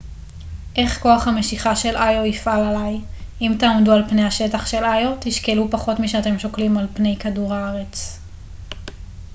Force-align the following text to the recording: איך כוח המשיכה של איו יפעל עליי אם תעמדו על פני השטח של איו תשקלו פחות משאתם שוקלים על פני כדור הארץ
איך 0.75 1.01
כוח 1.01 1.27
המשיכה 1.27 1.75
של 1.75 1.95
איו 1.97 2.25
יפעל 2.25 2.63
עליי 2.63 2.99
אם 3.41 3.55
תעמדו 3.59 3.91
על 3.93 4.03
פני 4.09 4.23
השטח 4.23 4.65
של 4.65 4.83
איו 4.83 5.11
תשקלו 5.19 5.67
פחות 5.71 5.99
משאתם 5.99 6.39
שוקלים 6.39 6.77
על 6.77 6.87
פני 6.93 7.17
כדור 7.19 7.53
הארץ 7.53 8.19